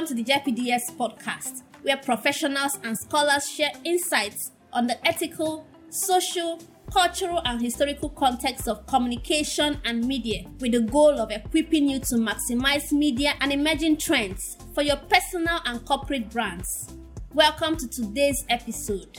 Welcome 0.00 0.16
to 0.16 0.24
the 0.24 0.32
JPDS 0.32 0.96
podcast, 0.96 1.62
where 1.82 1.98
professionals 1.98 2.78
and 2.84 2.96
scholars 2.96 3.46
share 3.46 3.72
insights 3.84 4.52
on 4.72 4.86
the 4.86 4.96
ethical, 5.06 5.66
social, 5.90 6.58
cultural, 6.90 7.42
and 7.44 7.60
historical 7.60 8.08
context 8.08 8.66
of 8.66 8.86
communication 8.86 9.78
and 9.84 10.02
media 10.06 10.46
with 10.58 10.72
the 10.72 10.80
goal 10.80 11.20
of 11.20 11.30
equipping 11.30 11.86
you 11.86 11.98
to 11.98 12.14
maximize 12.14 12.92
media 12.92 13.34
and 13.42 13.52
emerging 13.52 13.98
trends 13.98 14.56
for 14.74 14.80
your 14.80 14.96
personal 14.96 15.60
and 15.66 15.84
corporate 15.84 16.30
brands. 16.30 16.94
Welcome 17.34 17.76
to 17.76 17.86
today's 17.86 18.42
episode. 18.48 19.18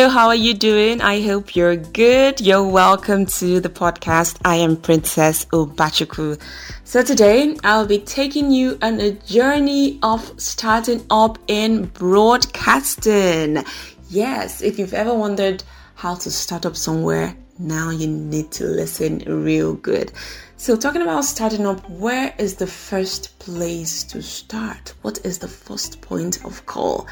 Hello, 0.00 0.08
how 0.08 0.28
are 0.28 0.34
you 0.34 0.54
doing? 0.54 1.02
I 1.02 1.20
hope 1.20 1.54
you're 1.54 1.76
good. 1.76 2.40
You're 2.40 2.66
welcome 2.66 3.26
to 3.26 3.60
the 3.60 3.68
podcast. 3.68 4.38
I 4.46 4.56
am 4.56 4.78
Princess 4.78 5.44
Ubachukwu. 5.52 6.40
So 6.84 7.02
today 7.02 7.54
I'll 7.64 7.84
be 7.84 7.98
taking 7.98 8.50
you 8.50 8.78
on 8.80 8.98
a 8.98 9.10
journey 9.10 9.98
of 10.02 10.40
starting 10.40 11.04
up 11.10 11.38
in 11.48 11.84
broadcasting. 11.84 13.62
Yes, 14.08 14.62
if 14.62 14.78
you've 14.78 14.94
ever 14.94 15.12
wondered 15.12 15.62
how 15.96 16.14
to 16.14 16.30
start 16.30 16.64
up 16.64 16.76
somewhere, 16.76 17.36
now 17.58 17.90
you 17.90 18.06
need 18.06 18.52
to 18.52 18.64
listen 18.64 19.18
real 19.26 19.74
good. 19.74 20.12
So, 20.56 20.78
talking 20.78 21.02
about 21.02 21.26
starting 21.26 21.66
up, 21.66 21.86
where 21.90 22.32
is 22.38 22.54
the 22.54 22.66
first 22.66 23.38
place 23.38 24.02
to 24.04 24.22
start? 24.22 24.94
What 25.02 25.18
is 25.26 25.40
the 25.40 25.48
first 25.48 26.00
point 26.00 26.42
of 26.42 26.64
call? 26.64 27.06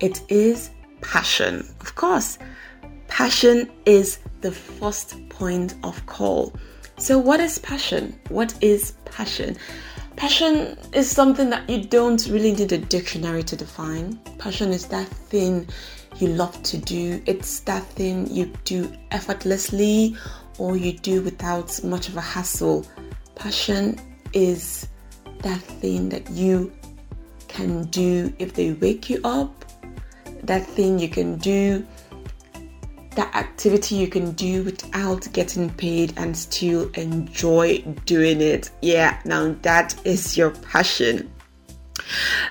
It 0.00 0.22
is 0.28 0.70
passion. 1.02 1.68
Of 1.80 1.94
course, 1.94 2.38
passion 3.08 3.70
is 3.84 4.18
the 4.40 4.52
first 4.52 5.28
point 5.28 5.74
of 5.84 6.04
call. 6.06 6.54
So, 6.98 7.18
what 7.18 7.40
is 7.40 7.58
passion? 7.58 8.18
What 8.28 8.54
is 8.60 8.92
passion? 9.04 9.56
Passion 10.16 10.76
is 10.92 11.10
something 11.10 11.50
that 11.50 11.68
you 11.68 11.84
don't 11.84 12.24
really 12.26 12.52
need 12.52 12.70
a 12.72 12.78
dictionary 12.78 13.42
to 13.44 13.56
define. 13.56 14.16
Passion 14.38 14.70
is 14.70 14.86
that 14.86 15.08
thing 15.08 15.66
you 16.18 16.28
love 16.28 16.62
to 16.62 16.76
do, 16.76 17.22
it's 17.26 17.60
that 17.60 17.82
thing 17.82 18.30
you 18.30 18.52
do 18.64 18.92
effortlessly 19.10 20.16
or 20.58 20.76
you 20.76 20.92
do 20.92 21.22
without 21.22 21.82
much 21.82 22.08
of 22.08 22.16
a 22.16 22.20
hassle. 22.20 22.86
Passion 23.34 23.98
is 24.34 24.88
that 25.38 25.60
thing 25.60 26.08
that 26.10 26.30
you 26.30 26.70
can 27.48 27.84
do 27.84 28.32
if 28.38 28.52
they 28.54 28.72
wake 28.72 29.08
you 29.10 29.20
up 29.24 29.64
that 30.44 30.66
thing 30.66 30.98
you 30.98 31.08
can 31.08 31.36
do, 31.38 31.86
that 33.14 33.34
activity 33.34 33.94
you 33.94 34.08
can 34.08 34.32
do 34.32 34.62
without 34.62 35.30
getting 35.32 35.70
paid 35.70 36.14
and 36.16 36.36
still 36.36 36.90
enjoy 36.94 37.78
doing 38.06 38.40
it. 38.40 38.70
Yeah, 38.80 39.20
now 39.24 39.54
that 39.62 39.94
is 40.04 40.36
your 40.36 40.50
passion. 40.50 41.30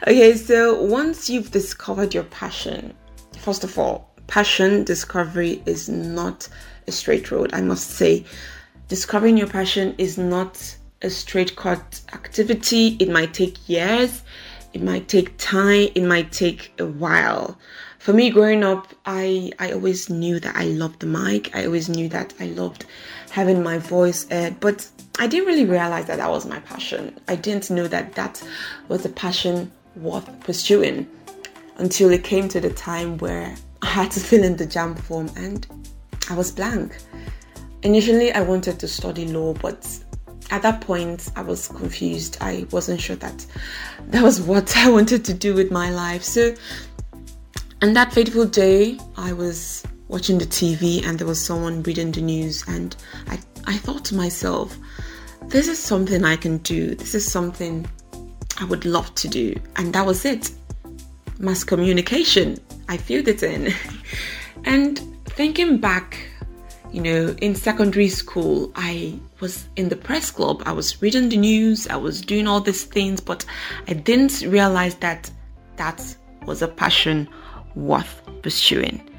Okay, 0.04 0.36
so 0.36 0.82
once 0.82 1.30
you've 1.30 1.52
discovered 1.52 2.14
your 2.14 2.24
passion, 2.26 2.94
first 3.40 3.64
of 3.64 3.78
all, 3.78 4.14
passion 4.28 4.84
discovery 4.84 5.62
is 5.66 5.90
not 5.90 6.48
a 6.88 6.92
straight 6.92 7.32
road, 7.32 7.52
I 7.54 7.62
must 7.62 7.92
say. 7.92 8.26
Discovering 8.88 9.38
your 9.38 9.48
passion 9.48 9.96
is 9.98 10.18
not 10.18 10.76
a 11.02 11.10
straight 11.10 11.56
cut 11.56 12.02
activity, 12.14 12.98
it 13.00 13.10
might 13.10 13.34
take 13.34 13.68
years 13.68 14.22
it 14.74 14.82
might 14.82 15.08
take 15.08 15.38
time, 15.38 15.90
it 15.96 16.04
might 16.04 16.32
take 16.32 16.74
a 16.80 16.86
while. 16.86 17.58
For 18.00 18.14
me 18.14 18.30
growing 18.30 18.64
up, 18.64 18.88
I 19.06 19.52
I 19.60 19.72
always 19.74 20.10
knew 20.10 20.40
that 20.40 20.56
I 20.56 20.66
loved 20.66 21.02
the 21.02 21.08
mic. 21.08 21.56
I 21.56 21.66
always 21.66 21.88
knew 21.90 22.10
that 22.10 22.34
I 22.40 22.46
loved 22.46 22.86
having 23.30 23.62
my 23.62 23.78
voice 23.78 24.28
heard, 24.30 24.60
but 24.60 24.88
I 25.20 25.28
didn't 25.28 25.48
really 25.48 25.66
realize 25.66 26.06
that 26.06 26.18
that 26.18 26.30
was 26.30 26.46
my 26.46 26.60
passion. 26.62 27.20
I 27.28 27.36
didn't 27.36 27.70
know 27.70 27.88
that 27.88 28.16
that 28.16 28.42
was 28.88 29.06
a 29.06 29.10
passion 29.10 29.72
worth 29.96 30.28
pursuing 30.40 31.08
until 31.78 32.10
it 32.12 32.24
came 32.24 32.48
to 32.50 32.60
the 32.60 32.70
time 32.70 33.18
where 33.18 33.56
I 33.82 33.88
had 33.88 34.12
to 34.12 34.20
fill 34.30 34.44
in 34.44 34.58
the 34.58 34.66
JAMB 34.66 35.00
form 35.00 35.30
and 35.36 35.68
I 36.30 36.36
was 36.36 36.52
blank. 36.52 36.98
Initially, 37.84 38.32
I 38.32 38.42
wanted 38.42 38.80
to 38.80 38.88
study 38.88 39.26
law, 39.26 39.54
but 39.54 40.00
at 40.52 40.62
that 40.62 40.82
point 40.82 41.32
i 41.36 41.42
was 41.42 41.68
confused. 41.68 42.38
I 42.42 42.68
wasn't 42.72 43.02
sure 43.02 43.16
that 43.18 43.46
that 44.08 44.24
was 44.24 44.40
what 44.42 44.78
i 44.86 44.90
wanted 44.90 45.26
to 45.26 45.34
do 45.34 45.54
with 45.56 45.72
my 45.72 45.90
life. 45.90 46.24
So 46.24 46.54
on 47.82 47.94
that 47.94 48.14
fateful 48.14 48.46
day 48.46 49.00
i 49.18 49.34
was 49.34 49.84
watching 50.08 50.38
the 50.38 50.46
tv 50.46 51.06
and 51.06 51.18
there 51.18 51.28
was 51.28 51.44
someone 51.44 51.82
reading 51.84 52.12
the 52.12 52.22
news 52.22 52.64
and 52.68 52.96
i 53.30 53.40
i 53.66 53.78
thought 53.78 54.04
to 54.06 54.16
myself 54.16 54.78
this 55.48 55.68
is 55.68 55.78
something 55.78 56.24
i 56.24 56.38
can 56.38 56.60
do. 56.60 56.96
This 56.96 57.14
is 57.14 57.30
something 57.30 57.86
i 58.60 58.64
would 58.64 58.86
love 58.86 59.14
to 59.16 59.28
do. 59.28 59.56
And 59.76 59.92
that 59.94 60.06
was 60.06 60.24
it. 60.24 60.52
Mass 61.40 61.64
communication. 61.64 62.58
I 62.88 62.98
filled 62.98 63.28
it 63.28 63.44
in. 63.44 63.74
And 64.64 65.00
thinking 65.26 65.80
back 65.80 66.31
you 66.92 67.02
know, 67.02 67.36
in 67.42 67.56
secondary 67.56 68.10
school, 68.10 68.72
I 68.76 69.18
was 69.40 69.68
in 69.76 69.90
the 69.90 69.96
press 69.96 70.30
club. 70.30 70.62
I 70.66 70.74
was 70.74 71.02
reading 71.02 71.30
the 71.30 71.38
news. 71.38 71.88
I 71.88 71.96
was 71.96 72.22
doing 72.22 72.48
all 72.48 72.60
these 72.60 72.84
things, 72.84 73.22
but 73.22 73.46
I 73.88 73.94
didn't 73.94 74.42
realize 74.42 74.96
that 74.96 75.32
that 75.78 76.16
was 76.46 76.62
a 76.62 76.68
passion 76.68 77.30
worth 77.76 78.22
pursuing. 78.42 79.10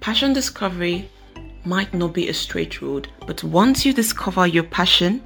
Passion 0.00 0.32
discovery 0.32 1.10
might 1.64 1.92
not 1.92 2.14
be 2.14 2.28
a 2.28 2.34
straight 2.34 2.80
road, 2.80 3.08
but 3.26 3.44
once 3.44 3.84
you 3.84 3.92
discover 3.92 4.46
your 4.46 4.64
passion, 4.64 5.22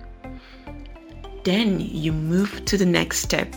then 1.45 1.79
you 1.79 2.13
move 2.13 2.65
to 2.65 2.77
the 2.77 2.87
next 2.87 3.21
step, 3.21 3.55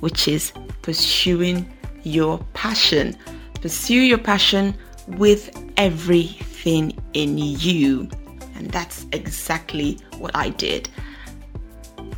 which 0.00 0.28
is 0.28 0.52
pursuing 0.80 1.70
your 2.04 2.38
passion. 2.54 3.16
Pursue 3.60 4.00
your 4.00 4.18
passion 4.18 4.74
with 5.08 5.50
everything 5.76 6.96
in 7.14 7.38
you. 7.38 8.08
And 8.54 8.70
that's 8.70 9.06
exactly 9.12 9.98
what 10.18 10.34
I 10.34 10.50
did. 10.50 10.88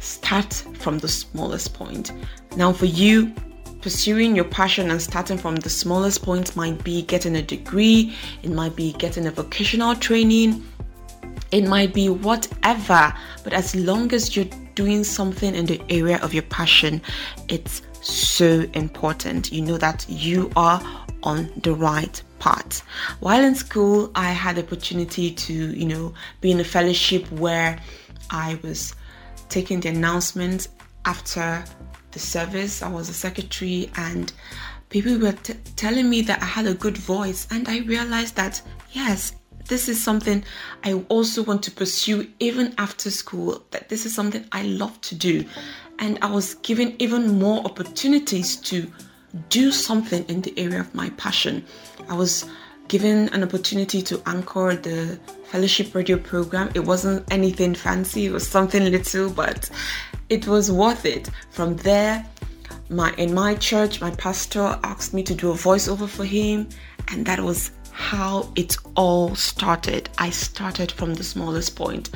Start 0.01 0.53
from 0.79 0.99
the 0.99 1.09
smallest 1.09 1.75
point. 1.75 2.13
Now, 2.57 2.73
for 2.73 2.87
you, 2.87 3.35
pursuing 3.81 4.35
your 4.35 4.45
passion 4.45 4.91
and 4.91 5.01
starting 5.01 5.39
from 5.39 5.57
the 5.57 5.71
smallest 5.71 6.23
point 6.23 6.55
might 6.57 6.83
be 6.85 7.03
getting 7.03 7.37
a 7.37 7.43
degree, 7.43 8.15
it 8.43 8.51
might 8.51 8.77
be 8.77 8.93
getting 8.95 9.27
a 9.27 9.31
vocational 9.31 9.95
training, 9.95 10.65
it 11.51 11.67
might 11.67 11.95
be 11.95 12.09
whatever. 12.09 13.13
But 13.45 13.53
as 13.53 13.75
long 13.75 14.13
as 14.13 14.37
you're 14.37 14.47
doing 14.75 15.03
something 15.03 15.55
in 15.55 15.67
the 15.67 15.81
area 15.89 16.19
of 16.23 16.33
your 16.35 16.45
passion, 16.45 17.01
it's 17.49 17.83
so 18.01 18.65
important. 18.75 19.53
You 19.53 19.63
know 19.63 19.79
that 19.79 20.07
you 20.09 20.51
are 20.57 20.83
on 21.23 21.51
the 21.63 21.75
right 21.75 22.23
path. 22.39 22.83
While 23.21 23.45
in 23.45 23.55
school, 23.55 24.11
I 24.15 24.31
had 24.31 24.57
the 24.57 24.63
opportunity 24.63 25.31
to, 25.33 25.53
you 25.53 25.87
know, 25.87 26.15
be 26.41 26.51
in 26.51 26.61
a 26.61 26.65
fellowship 26.65 27.31
where 27.33 27.79
I 28.31 28.59
was 28.63 28.95
taking 29.49 29.81
the 29.81 29.89
announcements 29.89 30.69
after 31.05 31.65
the 32.13 32.19
service. 32.19 32.83
I 32.83 32.89
was 32.89 33.09
a 33.09 33.15
secretary 33.15 33.91
and 33.97 34.33
people 34.89 35.19
were 35.19 35.33
t- 35.33 35.55
telling 35.77 36.09
me 36.09 36.23
that 36.23 36.43
I 36.43 36.47
had 36.47 36.67
a 36.67 36.75
good 36.75 36.97
voice 36.97 37.47
and 37.51 37.69
I 37.69 37.79
realized 37.81 38.37
that 38.37 38.63
yes, 38.93 39.35
this 39.67 39.89
is 39.89 40.03
something 40.03 40.45
I 40.85 40.95
also 41.09 41.43
want 41.43 41.63
to 41.65 41.71
pursue 41.71 42.29
even 42.39 42.75
after 42.79 43.11
school, 43.11 43.63
that 43.71 43.89
this 43.89 44.07
is 44.07 44.15
something 44.15 44.45
I 44.53 44.63
love 44.63 45.01
to 45.03 45.15
do. 45.15 45.45
And 45.99 46.19
I 46.23 46.31
was 46.31 46.55
given 46.55 46.95
even 46.99 47.39
more 47.39 47.65
opportunities 47.65 48.57
to 48.57 48.91
do 49.51 49.71
something 49.71 50.25
in 50.25 50.43
the 50.43 50.59
area 50.59 50.81
of 50.81 50.95
my 50.95 51.11
passion. 51.11 51.65
I 52.09 52.15
was 52.15 52.49
given 52.89 53.29
an 53.31 53.43
opportunity 53.43 54.01
to 54.03 54.23
anchor 54.27 54.75
the 54.75 55.19
fellowship 55.45 55.95
radio 55.95 56.17
program. 56.17 56.71
It 56.75 56.85
wasn't 56.85 57.31
anything 57.31 57.75
fancy, 57.75 58.27
it 58.27 58.33
was 58.33 58.49
something 58.49 58.85
little, 58.85 59.31
but 59.31 59.71
it 60.29 60.47
was 60.47 60.73
worth 60.73 61.05
it. 61.05 61.29
From 61.51 61.77
there, 61.77 62.25
my 62.91 63.13
in 63.15 63.35
my 63.35 63.55
church, 63.57 64.01
my 64.01 64.11
pastor 64.13 64.79
asked 64.83 65.13
me 65.13 65.23
to 65.25 65.35
do 65.35 65.51
a 65.51 65.55
voiceover 65.55 66.09
for 66.09 66.25
him, 66.25 66.69
and 67.09 67.27
that 67.27 67.41
was 67.41 67.71
how 67.99 68.49
it 68.55 68.77
all 68.95 69.35
started. 69.35 70.09
I 70.19 70.31
started 70.31 70.93
from 70.93 71.15
the 71.15 71.25
smallest 71.25 71.75
point. 71.75 72.11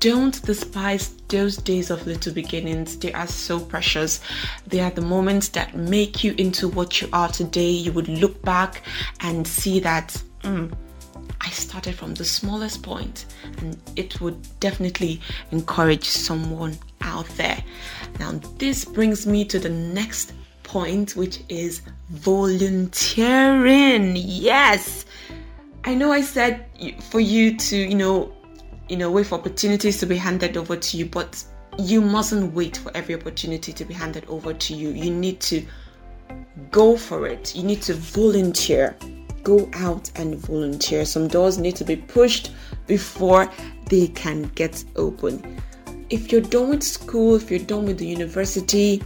Don't 0.00 0.42
despise 0.42 1.14
those 1.28 1.56
days 1.56 1.90
of 1.90 2.04
little 2.04 2.34
beginnings. 2.34 2.98
They 2.98 3.12
are 3.12 3.28
so 3.28 3.60
precious. 3.60 4.20
They 4.66 4.80
are 4.80 4.90
the 4.90 5.02
moments 5.02 5.48
that 5.50 5.76
make 5.76 6.24
you 6.24 6.34
into 6.36 6.66
what 6.66 7.00
you 7.00 7.08
are 7.12 7.28
today. 7.28 7.70
You 7.70 7.92
would 7.92 8.08
look 8.08 8.42
back 8.42 8.82
and 9.20 9.46
see 9.46 9.78
that 9.80 10.20
mm, 10.42 10.74
I 11.40 11.50
started 11.50 11.94
from 11.94 12.14
the 12.14 12.24
smallest 12.24 12.82
point, 12.82 13.26
and 13.58 13.78
it 13.94 14.20
would 14.20 14.36
definitely 14.58 15.20
encourage 15.52 16.08
someone 16.08 16.76
out 17.02 17.28
there. 17.36 17.62
Now, 18.18 18.32
this 18.58 18.84
brings 18.84 19.28
me 19.28 19.44
to 19.44 19.60
the 19.60 19.70
next 19.70 20.32
point, 20.64 21.14
which 21.14 21.42
is 21.48 21.82
volunteering. 22.10 24.16
Yes, 24.16 25.04
I 25.84 25.94
know 25.94 26.12
I 26.12 26.22
said 26.22 26.66
for 27.10 27.20
you 27.20 27.56
to, 27.56 27.76
you 27.76 27.94
know, 27.94 28.32
you 28.88 28.96
know, 28.96 29.10
wait 29.10 29.26
for 29.26 29.36
opportunities 29.36 29.98
to 30.00 30.06
be 30.06 30.16
handed 30.16 30.56
over 30.56 30.76
to 30.76 30.96
you, 30.96 31.06
but 31.06 31.44
you 31.78 32.00
mustn't 32.00 32.54
wait 32.54 32.76
for 32.76 32.96
every 32.96 33.14
opportunity 33.14 33.72
to 33.72 33.84
be 33.84 33.94
handed 33.94 34.24
over 34.26 34.52
to 34.52 34.74
you. 34.74 34.90
You 34.90 35.10
need 35.10 35.40
to 35.40 35.64
go 36.70 36.96
for 36.96 37.26
it. 37.26 37.54
You 37.54 37.62
need 37.62 37.82
to 37.82 37.94
volunteer. 37.94 38.96
Go 39.42 39.68
out 39.74 40.10
and 40.16 40.36
volunteer. 40.36 41.04
Some 41.04 41.28
doors 41.28 41.58
need 41.58 41.76
to 41.76 41.84
be 41.84 41.96
pushed 41.96 42.52
before 42.86 43.50
they 43.90 44.08
can 44.08 44.44
get 44.54 44.84
open. 44.96 45.60
If 46.10 46.32
you're 46.32 46.40
done 46.40 46.70
with 46.70 46.82
school, 46.82 47.34
if 47.34 47.50
you're 47.50 47.60
done 47.60 47.86
with 47.86 47.98
the 47.98 48.06
university, 48.06 49.02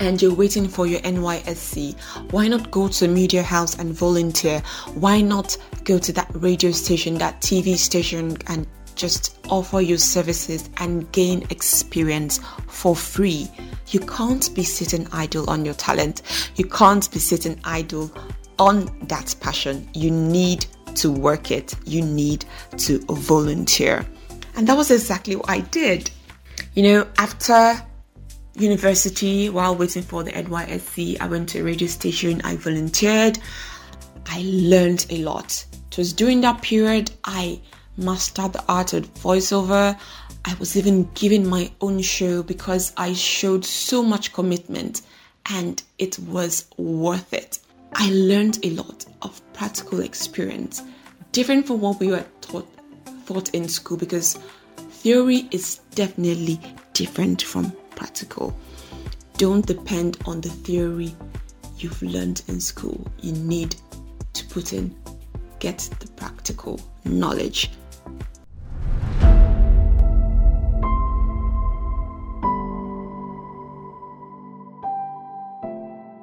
and 0.00 0.20
you're 0.20 0.34
waiting 0.34 0.66
for 0.66 0.86
your 0.86 1.00
NYSC, 1.00 1.94
why 2.32 2.48
not 2.48 2.70
go 2.70 2.88
to 2.88 3.04
a 3.04 3.08
media 3.08 3.42
house 3.42 3.78
and 3.78 3.92
volunteer? 3.92 4.62
Why 4.94 5.20
not 5.20 5.56
go 5.84 5.98
to 5.98 6.12
that 6.14 6.30
radio 6.34 6.72
station, 6.72 7.14
that 7.18 7.40
TV 7.42 7.76
station, 7.76 8.38
and 8.46 8.66
just 8.96 9.38
offer 9.48 9.80
your 9.80 9.98
services 9.98 10.68
and 10.78 11.10
gain 11.12 11.46
experience 11.50 12.40
for 12.66 12.96
free? 12.96 13.48
You 13.88 14.00
can't 14.00 14.52
be 14.54 14.64
sitting 14.64 15.06
idle 15.12 15.48
on 15.50 15.64
your 15.66 15.74
talent. 15.74 16.22
You 16.56 16.64
can't 16.64 17.10
be 17.12 17.18
sitting 17.18 17.60
idle 17.64 18.10
on 18.58 18.90
that 19.08 19.34
passion. 19.40 19.88
You 19.92 20.10
need 20.10 20.64
to 20.96 21.12
work 21.12 21.50
it. 21.50 21.74
You 21.84 22.02
need 22.02 22.46
to 22.78 23.00
volunteer. 23.00 24.06
And 24.56 24.66
that 24.66 24.76
was 24.76 24.90
exactly 24.90 25.36
what 25.36 25.50
I 25.50 25.60
did. 25.60 26.10
You 26.74 26.82
know, 26.84 27.06
after 27.18 27.82
university, 28.60 29.48
while 29.48 29.74
waiting 29.74 30.02
for 30.02 30.22
the 30.22 30.32
NYSC, 30.32 31.20
I 31.20 31.26
went 31.26 31.48
to 31.50 31.60
a 31.60 31.64
radio 31.64 31.88
station, 31.88 32.40
I 32.42 32.56
volunteered, 32.56 33.38
I 34.26 34.42
learned 34.44 35.06
a 35.10 35.18
lot. 35.18 35.64
It 35.90 35.98
was 35.98 36.12
during 36.12 36.40
that 36.42 36.62
period 36.62 37.10
I 37.24 37.60
mastered 37.96 38.52
the 38.52 38.64
art 38.68 38.92
of 38.92 39.12
voiceover. 39.14 39.98
I 40.44 40.54
was 40.54 40.76
even 40.76 41.10
given 41.14 41.48
my 41.48 41.70
own 41.80 42.00
show 42.00 42.42
because 42.42 42.92
I 42.96 43.12
showed 43.12 43.64
so 43.64 44.02
much 44.02 44.32
commitment 44.32 45.02
and 45.46 45.82
it 45.98 46.18
was 46.20 46.66
worth 46.76 47.32
it. 47.32 47.58
I 47.94 48.10
learned 48.12 48.60
a 48.62 48.70
lot 48.70 49.04
of 49.22 49.40
practical 49.52 50.00
experience, 50.00 50.82
different 51.32 51.66
from 51.66 51.80
what 51.80 51.98
we 51.98 52.08
were 52.08 52.24
taught, 52.40 52.68
taught 53.26 53.52
in 53.54 53.68
school 53.68 53.96
because 53.96 54.38
theory 54.90 55.48
is 55.50 55.80
definitely 55.94 56.60
different 56.92 57.42
from 57.42 57.72
practical. 58.00 58.56
Don't 59.36 59.66
depend 59.66 60.16
on 60.24 60.40
the 60.40 60.48
theory 60.48 61.14
you've 61.76 62.02
learned 62.02 62.42
in 62.48 62.58
school. 62.58 63.06
You 63.20 63.32
need 63.32 63.76
to 64.32 64.44
put 64.46 64.72
in, 64.72 64.96
get 65.58 65.78
the 66.00 66.08
practical 66.12 66.80
knowledge. 67.04 67.70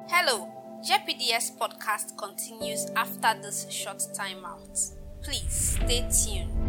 Hello, 0.08 0.48
JPDS 0.82 1.58
podcast 1.58 2.18
continues 2.18 2.86
after 2.96 3.40
this 3.40 3.70
short 3.70 3.98
timeout. 4.16 4.94
Please 5.22 5.78
stay 5.78 6.08
tuned. 6.10 6.67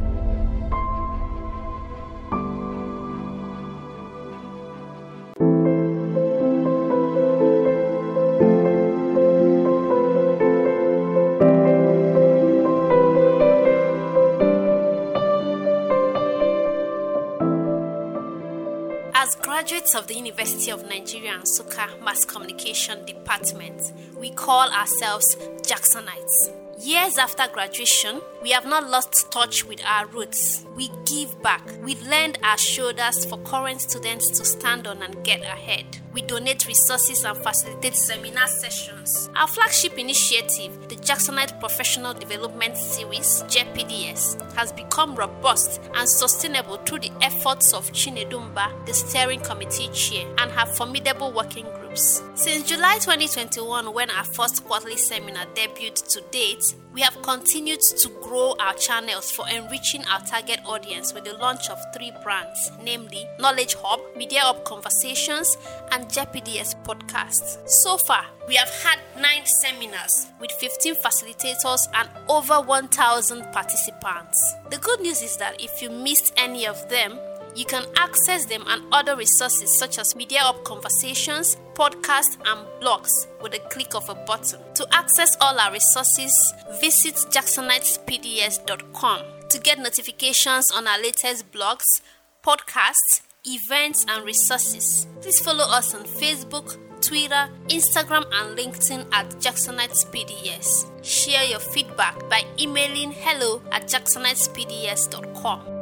Graduates 19.69 19.93
of 19.93 20.07
the 20.07 20.15
University 20.15 20.71
of 20.71 20.83
Nigeria 20.89 21.31
and 21.33 21.43
Nsukka 21.43 22.01
Mass 22.03 22.25
Communication 22.25 23.05
Department, 23.05 23.93
we 24.19 24.31
call 24.31 24.67
ourselves 24.71 25.37
Jacksonites. 25.63 26.49
Years 26.81 27.17
after 27.17 27.45
graduation, 27.51 28.21
we 28.41 28.51
have 28.51 28.65
not 28.65 28.89
lost 28.89 29.29
touch 29.33 29.65
with 29.65 29.81
our 29.85 30.07
roots. 30.07 30.65
We 30.77 30.89
give 31.05 31.41
back. 31.41 31.61
We 31.83 31.95
lend 31.95 32.37
our 32.41 32.57
shoulders 32.57 33.25
for 33.25 33.37
current 33.39 33.81
students 33.81 34.29
to 34.29 34.45
stand 34.45 34.87
on 34.87 35.01
and 35.03 35.21
get 35.25 35.41
ahead. 35.41 35.97
We 36.13 36.21
donate 36.21 36.67
resources 36.67 37.25
and 37.25 37.37
facilitate 37.37 37.95
seminar 37.95 38.47
sessions. 38.47 39.29
Our 39.35 39.47
flagship 39.47 39.99
initiative, 39.99 40.87
the 40.87 40.95
Jacksonite 40.95 41.59
Professional 41.59 42.13
Development 42.13 42.77
Series, 42.77 43.43
JPDS, 43.43 44.53
has 44.53 44.71
become 44.71 45.15
robust 45.15 45.81
and 45.95 46.07
sustainable 46.07 46.77
through 46.77 46.99
the 46.99 47.11
efforts 47.21 47.73
of 47.73 47.91
Chinedumba, 47.91 48.85
the 48.85 48.93
steering 48.93 49.41
committee 49.41 49.89
chair, 49.89 50.25
and 50.37 50.49
her 50.51 50.65
formidable 50.65 51.33
working 51.33 51.65
group 51.65 51.88
Since 51.99 52.69
July 52.69 52.97
2021, 52.99 53.93
when 53.93 54.09
our 54.09 54.23
first 54.23 54.63
quarterly 54.63 54.95
seminar 54.95 55.45
debuted 55.47 56.07
to 56.13 56.21
date, 56.31 56.73
we 56.93 57.01
have 57.01 57.21
continued 57.23 57.81
to 57.81 58.09
grow 58.21 58.55
our 58.57 58.73
channels 58.75 59.29
for 59.29 59.45
enriching 59.49 60.05
our 60.05 60.21
target 60.21 60.61
audience 60.65 61.13
with 61.13 61.25
the 61.25 61.33
launch 61.33 61.69
of 61.69 61.77
three 61.93 62.13
brands, 62.23 62.71
namely 62.81 63.27
Knowledge 63.37 63.75
Hub, 63.79 63.99
Media 64.15 64.39
Hub 64.39 64.63
Conversations, 64.63 65.57
and 65.91 66.05
JPDS 66.05 66.81
Podcasts. 66.85 67.67
So 67.67 67.97
far, 67.97 68.23
we 68.47 68.55
have 68.55 68.69
had 68.69 68.99
nine 69.19 69.45
seminars 69.45 70.27
with 70.39 70.53
15 70.53 70.95
facilitators 70.95 71.85
and 71.93 72.07
over 72.29 72.61
1,000 72.61 73.51
participants. 73.51 74.53
The 74.69 74.77
good 74.77 75.01
news 75.01 75.21
is 75.21 75.35
that 75.37 75.61
if 75.61 75.81
you 75.81 75.89
missed 75.89 76.33
any 76.37 76.65
of 76.65 76.87
them, 76.89 77.19
you 77.59 77.65
can 77.65 77.85
access 77.97 78.45
them 78.45 78.63
and 78.67 78.81
other 78.93 79.17
resources 79.17 79.77
such 79.77 79.99
as 79.99 80.15
Media 80.15 80.39
Hub 80.39 80.63
Conversations, 80.63 81.57
podcasts, 81.73 82.37
and 82.45 82.65
blogs 82.81 83.27
with 83.41 83.53
a 83.53 83.59
click 83.69 83.93
of 83.95 84.07
a 84.07 84.15
button. 84.15 84.61
To 84.75 84.87
access 84.93 85.35
all 85.41 85.59
our 85.59 85.73
resources, 85.73 86.53
visit 86.79 87.15
jacksonitespds.com 87.15 89.19
to 89.49 89.59
get 89.59 89.77
notifications 89.77 90.71
on 90.71 90.87
our 90.87 91.01
latest 91.01 91.51
blogs, 91.51 91.99
podcasts, 92.45 93.23
events, 93.45 94.05
and 94.07 94.23
resources. 94.23 95.05
Please 95.21 95.41
follow 95.41 95.65
us 95.65 95.93
on 95.93 96.05
Facebook, 96.05 96.77
Twitter, 97.01 97.49
Instagram, 97.67 98.23
and 98.31 98.57
LinkedIn 98.57 99.05
at 99.11 99.31
JacksonitesPDS. 99.31 101.03
Share 101.03 101.43
your 101.43 101.59
feedback 101.59 102.17
by 102.29 102.45
emailing 102.57 103.11
hello 103.11 103.61
at 103.73 103.83
jacksonitespds.com. 103.83 105.78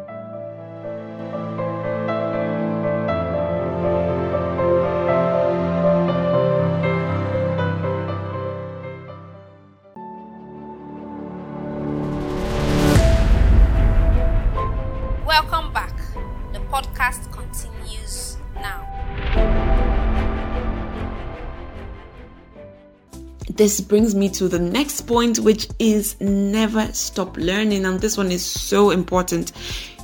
this 23.57 23.81
brings 23.81 24.13
me 24.13 24.29
to 24.29 24.47
the 24.47 24.59
next 24.59 25.01
point, 25.01 25.39
which 25.39 25.67
is 25.79 26.19
never 26.21 26.91
stop 26.93 27.35
learning. 27.37 27.85
And 27.85 27.99
this 27.99 28.15
one 28.15 28.31
is 28.31 28.45
so 28.45 28.91
important. 28.91 29.51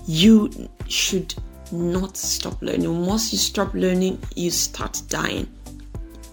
You 0.08 0.50
should 0.88 1.34
not 1.72 2.18
stop 2.18 2.62
learning. 2.62 3.06
Once 3.06 3.32
you 3.32 3.38
stop 3.38 3.74
learning, 3.74 4.20
you 4.36 4.50
start 4.50 5.02
dying. 5.08 5.48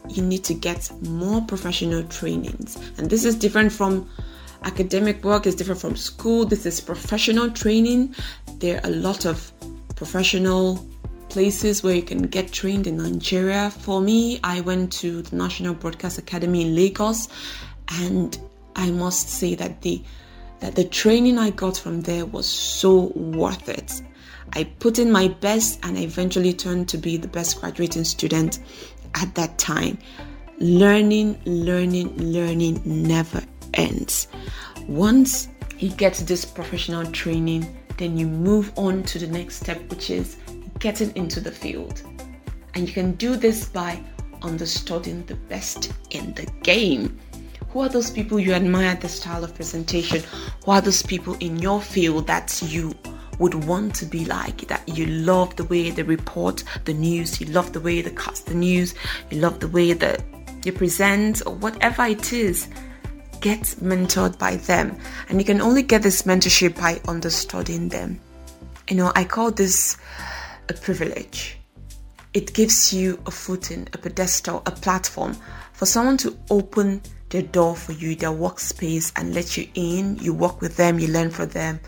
You 0.08 0.22
need 0.22 0.44
to 0.44 0.54
get 0.54 0.90
more 1.02 1.42
professional 1.42 2.02
trainings. 2.04 2.76
And 2.98 3.08
this 3.08 3.24
is 3.24 3.36
different 3.36 3.70
from 3.70 4.08
academic 4.64 5.22
work, 5.22 5.46
it's 5.46 5.56
different 5.56 5.80
from 5.80 5.96
school. 5.96 6.44
This 6.44 6.66
is 6.66 6.80
professional 6.80 7.50
training. 7.50 8.14
There 8.58 8.80
are 8.82 8.90
a 8.90 8.92
lot 8.92 9.26
of 9.26 9.52
professional 9.94 10.86
places 11.30 11.82
where 11.82 11.94
you 11.94 12.02
can 12.02 12.22
get 12.22 12.52
trained 12.52 12.86
in 12.86 12.98
Nigeria. 12.98 13.70
For 13.70 14.00
me, 14.00 14.40
I 14.44 14.60
went 14.60 14.92
to 14.94 15.22
the 15.22 15.36
National 15.36 15.74
Broadcast 15.74 16.18
Academy 16.18 16.62
in 16.62 16.74
Lagos, 16.74 17.28
and 17.92 18.38
I 18.76 18.90
must 18.90 19.28
say 19.28 19.54
that 19.54 19.82
the 19.82 20.02
that 20.60 20.74
the 20.74 20.84
training 20.84 21.38
I 21.38 21.50
got 21.50 21.78
from 21.78 22.02
there 22.02 22.26
was 22.26 22.46
so 22.46 23.12
worth 23.14 23.68
it. 23.70 24.02
I 24.52 24.64
put 24.64 24.98
in 24.98 25.10
my 25.10 25.28
best 25.28 25.78
and 25.82 25.96
I 25.96 26.02
eventually 26.02 26.52
turned 26.52 26.88
to 26.90 26.98
be 26.98 27.16
the 27.16 27.28
best 27.28 27.60
graduating 27.60 28.04
student 28.04 28.58
at 29.14 29.34
that 29.36 29.56
time. 29.56 29.96
Learning, 30.58 31.40
learning, 31.46 32.14
learning 32.18 32.82
never 32.84 33.42
ends. 33.72 34.28
Once 34.86 35.48
you 35.78 35.88
get 35.88 36.14
this 36.14 36.44
professional 36.44 37.06
training, 37.10 37.74
then 37.96 38.18
you 38.18 38.26
move 38.26 38.70
on 38.76 39.02
to 39.04 39.18
the 39.18 39.26
next 39.26 39.56
step, 39.60 39.78
which 39.88 40.10
is 40.10 40.36
getting 40.80 41.14
into 41.16 41.40
the 41.40 41.52
field. 41.52 42.02
And 42.74 42.88
you 42.88 42.92
can 42.92 43.12
do 43.12 43.36
this 43.36 43.66
by 43.66 44.02
understudying 44.42 45.24
the 45.26 45.36
best 45.36 45.92
in 46.10 46.34
the 46.34 46.46
game. 46.62 47.18
Who 47.68 47.80
are 47.80 47.88
those 47.88 48.10
people 48.10 48.40
you 48.40 48.52
admire 48.52 48.96
the 48.96 49.08
style 49.08 49.44
of 49.44 49.54
presentation? 49.54 50.22
Who 50.64 50.72
are 50.72 50.80
those 50.80 51.02
people 51.02 51.36
in 51.38 51.58
your 51.58 51.80
field 51.80 52.26
that 52.26 52.60
you 52.62 52.92
would 53.38 53.54
want 53.54 53.94
to 53.96 54.06
be 54.06 54.24
like? 54.24 54.66
That 54.66 54.88
you 54.88 55.06
love 55.06 55.54
the 55.54 55.64
way 55.64 55.90
they 55.90 56.02
report 56.02 56.64
the 56.84 56.94
news, 56.94 57.40
you 57.40 57.46
love 57.48 57.72
the 57.72 57.80
way 57.80 58.02
they 58.02 58.10
cast 58.10 58.46
the 58.46 58.54
news, 58.54 58.94
you 59.30 59.38
love 59.38 59.60
the 59.60 59.68
way 59.68 59.92
that 59.92 60.24
you 60.64 60.72
present, 60.72 61.42
or 61.46 61.54
whatever 61.54 62.06
it 62.06 62.32
is. 62.32 62.68
Get 63.40 63.62
mentored 63.80 64.36
by 64.38 64.56
them, 64.56 64.98
and 65.28 65.38
you 65.38 65.44
can 65.44 65.60
only 65.60 65.82
get 65.82 66.02
this 66.02 66.22
mentorship 66.22 66.76
by 66.76 67.00
understudying 67.08 67.88
them. 67.88 68.20
You 68.88 68.96
know, 68.96 69.12
I 69.14 69.24
call 69.24 69.50
this 69.52 69.96
a 70.70 70.74
privilege. 70.74 71.58
It 72.32 72.54
gives 72.54 72.92
you 72.92 73.20
a 73.26 73.30
footing, 73.30 73.88
a 73.92 73.98
pedestal, 73.98 74.62
a 74.64 74.70
platform 74.70 75.36
for 75.72 75.84
someone 75.84 76.16
to 76.18 76.38
open 76.48 77.02
their 77.30 77.42
door 77.42 77.74
for 77.76 77.92
you, 77.92 78.14
their 78.14 78.30
workspace, 78.30 79.12
and 79.16 79.34
let 79.34 79.56
you 79.56 79.68
in. 79.74 80.16
You 80.18 80.32
work 80.32 80.60
with 80.60 80.76
them, 80.76 80.98
you 80.98 81.08
learn 81.08 81.30
from 81.30 81.48
them. 81.50 81.80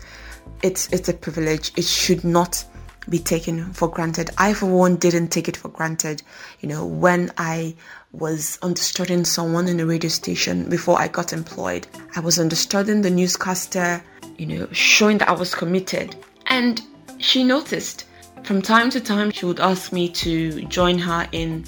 It's 0.61 0.91
it's 0.91 1.09
a 1.09 1.13
privilege. 1.13 1.71
It 1.77 1.85
should 1.85 2.23
not 2.23 2.65
be 3.09 3.19
taken 3.19 3.73
for 3.73 3.87
granted. 3.87 4.29
I, 4.37 4.53
for 4.53 4.65
one, 4.65 4.97
didn't 4.97 5.29
take 5.29 5.47
it 5.47 5.57
for 5.57 5.69
granted. 5.69 6.23
You 6.61 6.69
know, 6.69 6.85
when 6.85 7.31
I 7.37 7.75
was 8.11 8.59
understudying 8.61 9.25
someone 9.25 9.67
in 9.67 9.79
a 9.79 9.85
radio 9.85 10.09
station 10.09 10.69
before 10.69 10.99
I 10.99 11.07
got 11.07 11.33
employed, 11.33 11.87
I 12.15 12.19
was 12.19 12.39
understudying 12.39 13.01
the 13.01 13.09
newscaster, 13.09 14.03
you 14.37 14.45
know, 14.45 14.67
showing 14.71 15.17
that 15.19 15.29
I 15.29 15.33
was 15.33 15.55
committed. 15.55 16.15
And 16.47 16.81
she 17.17 17.43
noticed. 17.43 18.05
From 18.43 18.61
time 18.61 18.89
to 18.89 18.99
time, 18.99 19.31
she 19.31 19.45
would 19.45 19.61
ask 19.61 19.93
me 19.93 20.09
to 20.09 20.63
join 20.63 20.97
her 20.99 21.25
in 21.31 21.63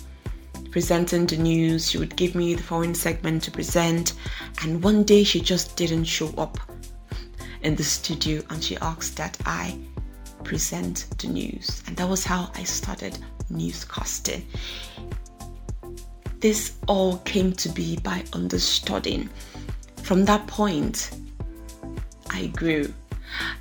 presenting 0.71 1.25
the 1.25 1.37
news. 1.37 1.89
She 1.89 1.97
would 1.97 2.17
give 2.17 2.35
me 2.35 2.53
the 2.53 2.63
foreign 2.63 2.93
segment 2.93 3.43
to 3.43 3.51
present. 3.51 4.11
And 4.61 4.83
one 4.83 5.03
day 5.03 5.23
she 5.23 5.39
just 5.39 5.77
didn't 5.77 6.03
show 6.03 6.27
up 6.37 6.57
in 7.61 7.75
the 7.75 7.83
studio 7.83 8.41
and 8.49 8.61
she 8.61 8.75
asked 8.77 9.15
that 9.15 9.37
I 9.45 9.79
present 10.43 11.07
the 11.17 11.27
news. 11.27 11.81
And 11.87 11.95
that 11.95 12.09
was 12.09 12.25
how 12.25 12.51
I 12.55 12.65
started 12.65 13.17
newscasting. 13.49 14.43
This 16.41 16.73
all 16.87 17.19
came 17.19 17.53
to 17.53 17.69
be 17.69 17.95
by 18.03 18.25
understudying. 18.33 19.29
From 20.03 20.25
that 20.25 20.45
point, 20.47 21.11
I 22.31 22.47
grew. 22.47 22.93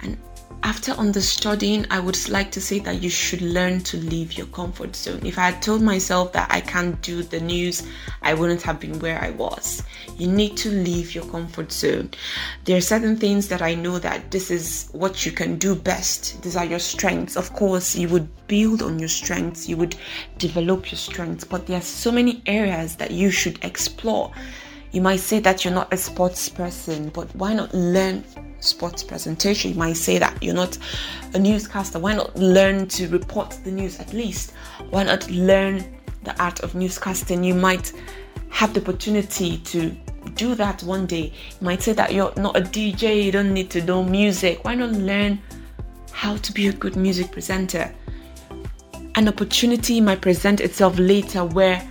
And 0.03 0.19
after 0.65 0.93
understudying, 0.93 1.87
I 1.91 2.01
would 2.01 2.27
like 2.31 2.51
to 2.53 2.61
say 2.61 2.79
that 2.81 3.03
you 3.03 3.11
should 3.11 3.43
learn 3.43 3.81
to 3.81 3.99
leave 3.99 4.33
your 4.33 4.47
comfort 4.47 4.97
zone. 4.97 5.21
If 5.23 5.39
I 5.39 5.51
had 5.51 5.61
told 5.61 5.83
myself 5.83 6.33
that 6.33 6.51
I 6.51 6.63
can't 6.63 6.99
do 7.03 7.23
the 7.23 7.39
news, 7.39 7.87
I 8.23 8.33
wouldn't 8.33 8.63
have 8.63 8.81
been 8.81 8.99
where 8.99 9.21
I 9.21 9.31
was. 9.33 9.83
You 10.17 10.27
need 10.27 10.57
to 10.57 10.71
leave 10.71 11.15
your 11.15 11.27
comfort 11.27 11.71
zone. 11.71 12.13
There 12.65 12.79
are 12.79 12.81
certain 12.81 13.19
things 13.19 13.49
that 13.49 13.61
I 13.61 13.75
know 13.75 13.99
that 13.99 14.31
this 14.31 14.51
is 14.51 14.89
what 14.93 15.27
you 15.27 15.33
can 15.33 15.59
do 15.59 15.75
best. 15.75 16.41
These 16.43 16.57
are 16.57 16.65
your 16.65 16.79
strengths. 16.79 17.37
Of 17.37 17.53
course, 17.53 17.95
you 17.95 18.09
would 18.09 18.29
build 18.47 18.81
on 18.81 18.99
your 18.99 19.09
strengths, 19.09 19.69
you 19.69 19.77
would 19.77 19.97
develop 20.39 20.91
your 20.91 20.99
strengths, 20.99 21.45
but 21.45 21.67
there 21.67 21.77
are 21.77 21.83
so 21.83 22.11
many 22.11 22.43
areas 22.47 22.97
that 22.97 23.11
you 23.11 23.31
should 23.31 23.63
explore. 23.63 24.33
You 24.93 25.03
might 25.03 25.21
say 25.21 25.41
that 25.41 25.63
you're 25.63 25.75
not 25.75 25.93
a 25.93 25.99
sports 25.99 26.49
person, 26.49 27.11
but 27.11 27.35
why 27.37 27.53
not 27.53 27.75
learn 27.75 28.25
sports 28.65 29.03
presentation. 29.03 29.73
You 29.73 29.79
might 29.79 29.97
say 29.97 30.19
that 30.19 30.43
you're 30.43 30.55
not 30.55 30.79
a 31.35 31.39
newscaster. 31.39 31.99
Why 31.99 32.15
not 32.15 32.35
learn 32.37 32.89
to 32.89 33.09
report 33.09 33.59
the 33.65 33.71
news 33.71 33.99
at 34.01 34.13
least? 34.13 34.53
Why 34.91 35.05
not 35.05 35.29
learn 35.31 35.85
the 36.25 36.41
art 36.43 36.61
of 36.61 36.73
newscasting? 36.73 37.45
You 37.45 37.55
might 37.55 37.93
have 38.51 38.75
the 38.75 38.81
opportunity 38.81 39.59
to 39.59 39.91
do 40.35 40.55
that 40.55 40.83
one 40.83 41.07
day. 41.07 41.33
You 41.61 41.65
might 41.65 41.83
say 41.83 41.93
that 41.93 42.13
you're 42.13 42.33
not 42.37 42.57
a 42.57 42.61
DJ, 42.61 43.25
you 43.25 43.33
don't 43.33 43.53
need 43.53 43.71
to 43.71 43.83
know 43.85 44.03
music. 44.03 44.65
Why 44.65 44.75
not 44.75 44.93
learn 44.93 45.41
how 46.13 46.37
to 46.37 46.53
be 46.53 46.69
a 46.69 46.73
good 46.73 46.97
music 46.97 47.33
presenter? 47.33 47.95
An 49.17 49.29
opportunity 49.29 50.01
might 50.01 50.21
present 50.21 50.61
itself 50.61 50.99
later 50.99 51.45
where 51.45 51.87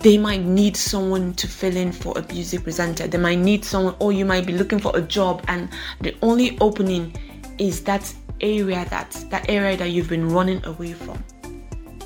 they 0.00 0.18
might 0.18 0.42
need 0.42 0.76
someone 0.76 1.34
to 1.34 1.46
fill 1.46 1.76
in 1.76 1.92
for 1.92 2.16
a 2.18 2.32
music 2.32 2.64
presenter. 2.64 3.06
They 3.06 3.18
might 3.18 3.38
need 3.38 3.64
someone, 3.64 3.94
or 3.98 4.12
you 4.12 4.24
might 4.24 4.46
be 4.46 4.52
looking 4.52 4.78
for 4.78 4.96
a 4.96 5.02
job, 5.02 5.44
and 5.48 5.68
the 6.00 6.16
only 6.22 6.58
opening 6.60 7.14
is 7.58 7.84
that 7.84 8.12
area 8.40 8.84
that 8.90 9.24
that 9.30 9.48
area 9.48 9.76
that 9.76 9.90
you've 9.90 10.08
been 10.08 10.28
running 10.28 10.64
away 10.64 10.92
from. 10.92 11.22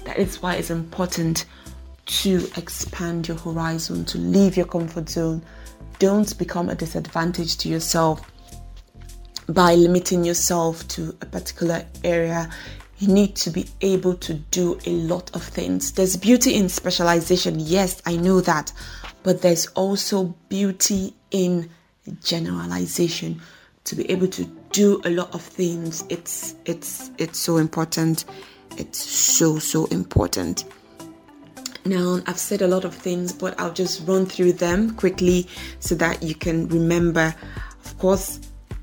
That 0.04 0.18
is 0.18 0.42
why 0.42 0.54
it's 0.57 0.71
important 0.71 1.47
to 2.07 2.49
expand 2.57 3.28
your 3.28 3.37
horizon, 3.37 4.04
to 4.07 4.18
leave 4.18 4.57
your 4.57 4.66
comfort 4.66 5.09
zone. 5.09 5.42
Don't 5.99 6.37
become 6.38 6.68
a 6.68 6.75
disadvantage 6.75 7.57
to 7.59 7.68
yourself 7.68 8.21
by 9.49 9.75
limiting 9.75 10.25
yourself 10.25 10.87
to 10.88 11.16
a 11.23 11.26
particular 11.26 11.85
area 12.04 12.50
you 12.99 13.09
need 13.09 13.37
to 13.37 13.50
be 13.50 13.67
able 13.81 14.14
to 14.14 14.35
do 14.35 14.78
a 14.85 14.90
lot 14.90 15.35
of 15.35 15.43
things. 15.43 15.93
There's 15.93 16.17
beauty 16.17 16.55
in 16.55 16.69
specialization, 16.69 17.61
yes, 17.61 18.02
I 18.05 18.17
know 18.17 18.40
that, 18.40 18.73
but 19.23 19.43
there's 19.43 19.67
also 19.69 20.35
beauty 20.49 21.14
in 21.31 21.71
generalization. 22.23 23.40
To 23.85 23.97
be 23.97 24.11
able 24.11 24.28
to 24.28 24.45
do 24.73 25.00
a 25.05 25.11
lot 25.11 25.35
of 25.35 25.40
things, 25.40 26.05
it's 26.11 26.55
it's 26.67 27.11
it's 27.17 27.38
so 27.38 27.57
important. 27.57 28.26
It's 28.76 28.99
so 28.99 29.59
so 29.59 29.87
important. 29.87 30.64
Now, 31.87 32.21
I've 32.26 32.38
said 32.38 32.61
a 32.61 32.69
lot 32.69 32.85
of 32.85 32.95
things, 32.95 33.33
but 33.33 33.59
I'll 33.59 33.73
just 33.73 34.07
run 34.07 34.26
through 34.26 34.52
them 34.55 34.95
quickly 34.97 35.49
so 35.81 35.95
that 35.95 36.23
you 36.23 36.35
can 36.35 36.69
remember. 36.69 37.35
Of 37.85 37.97
course, 37.97 38.40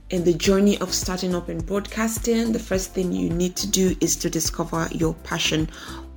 in 0.09 0.23
the 0.23 0.33
journey 0.33 0.77
of 0.79 0.93
starting 0.93 1.33
up 1.33 1.49
in 1.49 1.59
broadcasting, 1.61 2.51
the 2.51 2.59
first 2.59 2.93
thing 2.93 3.11
you 3.11 3.29
need 3.29 3.55
to 3.55 3.67
do 3.67 3.95
is 4.01 4.15
to 4.17 4.29
discover 4.29 4.87
your 4.91 5.15
passion. 5.23 5.67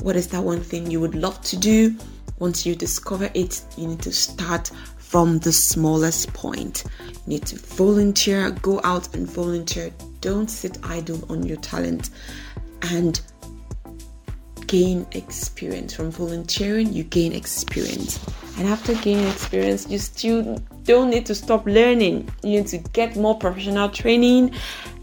What 0.00 0.14
is 0.14 0.28
that 0.28 0.42
one 0.42 0.60
thing 0.60 0.90
you 0.90 1.00
would 1.00 1.14
love 1.14 1.40
to 1.42 1.56
do? 1.56 1.96
Once 2.38 2.66
you 2.66 2.74
discover 2.74 3.30
it, 3.34 3.62
you 3.76 3.88
need 3.88 4.02
to 4.02 4.12
start 4.12 4.70
from 4.98 5.38
the 5.38 5.52
smallest 5.52 6.32
point. 6.34 6.84
You 7.08 7.14
need 7.26 7.46
to 7.46 7.56
volunteer, 7.56 8.50
go 8.50 8.80
out 8.84 9.14
and 9.14 9.26
volunteer. 9.28 9.90
Don't 10.20 10.50
sit 10.50 10.78
idle 10.82 11.24
on 11.30 11.44
your 11.44 11.56
talent 11.56 12.10
and 12.82 13.20
gain 14.68 15.06
experience. 15.12 15.94
From 15.94 16.12
volunteering, 16.12 16.92
you 16.92 17.02
gain 17.02 17.32
experience. 17.32 18.24
And 18.56 18.68
after 18.68 18.94
gaining 18.94 19.26
experience, 19.26 19.88
you 19.88 19.98
still 19.98 20.62
don't 20.84 21.10
need 21.10 21.26
to 21.26 21.34
stop 21.34 21.66
learning. 21.66 22.30
You 22.44 22.60
need 22.60 22.68
to 22.68 22.78
get 22.78 23.16
more 23.16 23.36
professional 23.36 23.88
training. 23.88 24.54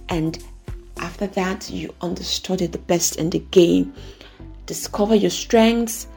And 0.08 0.42
after 0.98 1.28
that, 1.28 1.70
you 1.70 1.94
understudy 2.02 2.68
the 2.68 2.78
best 2.78 3.18
in 3.18 3.30
the 3.30 3.40
game. 3.40 3.94
Discover 4.66 5.16
your 5.16 5.32
strengths, 5.32 6.08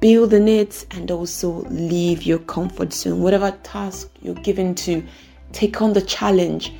build 0.00 0.32
on 0.34 0.46
it, 0.46 0.86
and 0.92 1.10
also 1.10 1.62
leave 1.70 2.22
your 2.22 2.38
comfort 2.40 2.92
zone. 2.92 3.22
Whatever 3.22 3.50
task 3.62 4.10
you're 4.22 4.34
given 4.34 4.74
to, 4.76 5.02
take 5.52 5.82
on 5.82 5.92
the 5.92 6.02
challenge. 6.02 6.72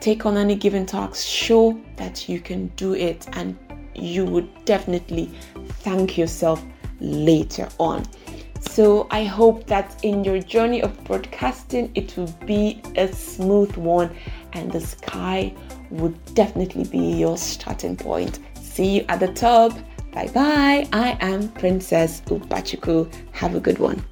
Take 0.00 0.26
on 0.26 0.36
any 0.36 0.54
given 0.54 0.84
task, 0.84 1.26
show 1.26 1.80
that 1.96 2.28
you 2.28 2.38
can 2.38 2.66
do 2.76 2.94
it, 2.94 3.26
and 3.32 3.56
you 3.94 4.24
would 4.24 4.48
definitely 4.64 5.30
thank 5.82 6.16
yourself 6.18 6.62
later 7.00 7.68
on. 7.78 8.04
So 8.60 9.06
I 9.10 9.24
hope 9.24 9.66
that 9.66 9.94
in 10.02 10.24
your 10.24 10.40
journey 10.40 10.82
of 10.82 11.04
broadcasting, 11.04 11.92
it 11.94 12.16
will 12.16 12.32
be 12.46 12.80
a 12.96 13.12
smooth 13.12 13.76
one 13.76 14.14
and 14.52 14.72
the 14.72 14.80
sky 14.80 15.54
would 15.90 16.34
definitely 16.34 16.84
be 16.84 16.98
your 16.98 17.36
starting 17.36 17.96
point. 17.96 18.40
See 18.60 18.96
you 18.96 19.04
at 19.08 19.20
the 19.20 19.28
top. 19.28 19.72
Bye 20.12 20.28
bye. 20.28 20.88
I 20.92 21.16
am 21.20 21.48
Princess 21.50 22.22
Ubachukwu. 22.26 23.12
Have 23.32 23.54
a 23.54 23.60
good 23.60 23.78
one. 23.78 24.04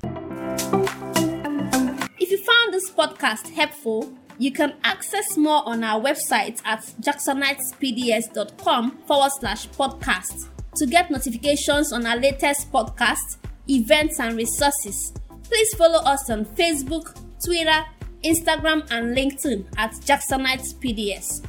If 2.19 2.31
you 2.31 2.39
found 2.39 2.75
this 2.75 2.91
podcast 2.91 3.51
helpful, 3.51 4.12
you 4.43 4.53
can 4.53 4.75
access 4.85 5.37
more 5.37 5.63
on 5.67 5.85
our 5.85 6.01
website 6.01 6.61
at 6.65 6.81
jacksonitespds.com 7.01 8.99
forward 9.07 9.33
slash 9.39 9.69
podcast 9.69 10.49
to 10.77 10.87
get 10.87 11.11
notifications 11.11 11.93
on 11.93 12.07
our 12.07 12.17
latest 12.17 12.73
podcast 12.73 13.37
events, 13.69 14.19
and 14.21 14.37
resources. 14.37 15.13
Please 15.45 15.75
follow 15.75 15.99
us 16.05 16.31
on 16.31 16.45
Facebook, 16.45 17.15
Twitter, 17.45 17.85
Instagram, 18.25 18.89
and 18.91 19.17
LinkedIn 19.17 19.65
at 19.77 19.93
Jacksonites 19.93 20.75
PDS. 20.75 21.45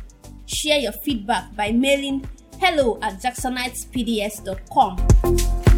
Share 0.45 0.79
your 0.79 0.91
feedback 1.03 1.55
by 1.55 1.71
mailing 1.71 2.27
hello 2.59 2.99
at 3.01 3.21
jacksonitespds.com. 3.21 5.72